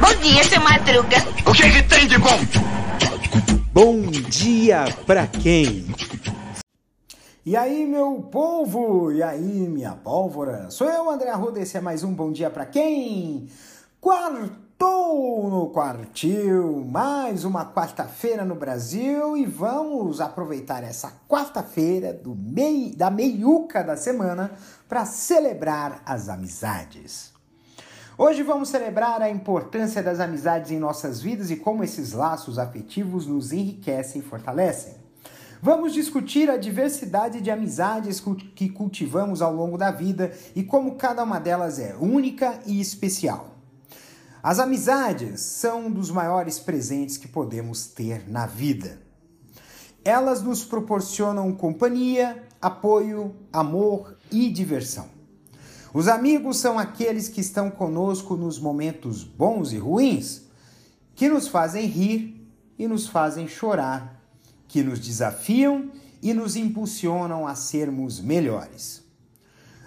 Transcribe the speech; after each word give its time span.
Bom 0.00 0.14
dia, 0.22 0.44
seu 0.44 0.60
Madruga. 0.60 1.16
O 1.46 1.52
que, 1.52 1.70
que 1.70 1.82
tem 1.82 2.06
de 2.06 2.18
bom? 2.18 2.38
Bom 3.72 4.02
dia 4.02 4.84
pra 5.06 5.26
quem? 5.26 5.86
E 7.44 7.56
aí, 7.56 7.86
meu 7.86 8.28
povo? 8.30 9.12
E 9.12 9.22
aí, 9.22 9.68
minha 9.68 9.92
pólvora? 9.92 10.70
Sou 10.70 10.88
eu, 10.88 11.10
André 11.10 11.30
Arruda, 11.30 11.60
esse 11.60 11.76
é 11.76 11.80
mais 11.80 12.02
um 12.02 12.12
Bom 12.12 12.32
Dia 12.32 12.50
Pra 12.50 12.66
Quem? 12.66 13.48
Quartou 14.78 15.48
no 15.48 15.70
quartil, 15.70 16.84
mais 16.84 17.44
uma 17.44 17.64
quarta-feira 17.64 18.44
no 18.44 18.54
Brasil 18.54 19.36
e 19.36 19.46
vamos 19.46 20.20
aproveitar 20.20 20.84
essa 20.84 21.12
quarta-feira 21.26 22.12
do 22.12 22.34
mei, 22.34 22.94
da 22.94 23.10
meiuca 23.10 23.82
da 23.82 23.96
semana 23.96 24.52
para 24.86 25.06
celebrar 25.06 26.02
as 26.04 26.28
amizades. 26.28 27.32
Hoje 28.18 28.42
vamos 28.42 28.68
celebrar 28.68 29.22
a 29.22 29.30
importância 29.30 30.02
das 30.02 30.20
amizades 30.20 30.70
em 30.70 30.78
nossas 30.78 31.22
vidas 31.22 31.50
e 31.50 31.56
como 31.56 31.82
esses 31.82 32.12
laços 32.12 32.58
afetivos 32.58 33.26
nos 33.26 33.52
enriquecem 33.52 34.20
e 34.20 34.24
fortalecem. 34.24 34.94
Vamos 35.62 35.94
discutir 35.94 36.50
a 36.50 36.58
diversidade 36.58 37.40
de 37.40 37.50
amizades 37.50 38.22
que 38.54 38.68
cultivamos 38.68 39.40
ao 39.40 39.54
longo 39.54 39.78
da 39.78 39.90
vida 39.90 40.32
e 40.54 40.62
como 40.62 40.96
cada 40.96 41.22
uma 41.22 41.38
delas 41.38 41.78
é 41.78 41.94
única 41.94 42.60
e 42.66 42.78
especial. 42.78 43.55
As 44.46 44.60
amizades 44.60 45.40
são 45.40 45.86
um 45.86 45.90
dos 45.90 46.08
maiores 46.08 46.56
presentes 46.56 47.16
que 47.16 47.26
podemos 47.26 47.88
ter 47.88 48.30
na 48.30 48.46
vida. 48.46 49.02
Elas 50.04 50.40
nos 50.40 50.64
proporcionam 50.64 51.52
companhia, 51.52 52.46
apoio, 52.62 53.34
amor 53.52 54.16
e 54.30 54.48
diversão. 54.48 55.08
Os 55.92 56.06
amigos 56.06 56.58
são 56.58 56.78
aqueles 56.78 57.28
que 57.28 57.40
estão 57.40 57.72
conosco 57.72 58.36
nos 58.36 58.56
momentos 58.60 59.24
bons 59.24 59.72
e 59.72 59.78
ruins, 59.78 60.42
que 61.16 61.28
nos 61.28 61.48
fazem 61.48 61.86
rir 61.86 62.48
e 62.78 62.86
nos 62.86 63.08
fazem 63.08 63.48
chorar 63.48 64.22
que 64.68 64.80
nos 64.80 65.00
desafiam 65.00 65.90
e 66.22 66.32
nos 66.32 66.54
impulsionam 66.54 67.48
a 67.48 67.56
sermos 67.56 68.20
melhores. 68.20 69.02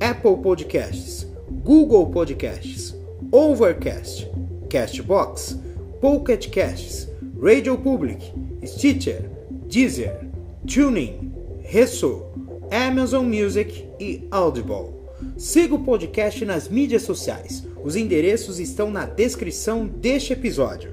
Apple 0.00 0.42
Podcasts, 0.42 1.13
Google 1.50 2.06
Podcasts, 2.10 2.94
Overcast, 3.30 4.30
Castbox, 4.68 5.58
Pocket 6.00 6.48
Casts, 6.50 7.08
Radio 7.40 7.76
Public, 7.78 8.32
Stitcher, 8.64 9.30
Deezer, 9.68 10.28
Tuning, 10.66 11.32
Resso, 11.62 12.24
Amazon 12.70 13.26
Music 13.26 13.86
e 14.00 14.26
Audible. 14.30 14.94
Siga 15.36 15.74
o 15.74 15.84
podcast 15.84 16.44
nas 16.44 16.68
mídias 16.68 17.02
sociais. 17.02 17.66
Os 17.82 17.96
endereços 17.96 18.58
estão 18.58 18.90
na 18.90 19.06
descrição 19.06 19.86
deste 19.86 20.32
episódio. 20.32 20.92